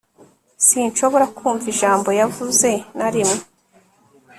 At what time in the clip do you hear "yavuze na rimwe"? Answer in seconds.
2.19-3.37